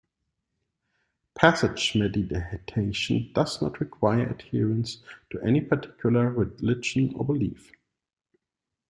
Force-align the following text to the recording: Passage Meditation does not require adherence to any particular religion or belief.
Passage 1.35 1.93
Meditation 1.95 3.29
does 3.35 3.61
not 3.61 3.79
require 3.79 4.27
adherence 4.31 5.03
to 5.29 5.39
any 5.43 5.61
particular 5.61 6.31
religion 6.31 7.13
or 7.17 7.23
belief. 7.23 7.71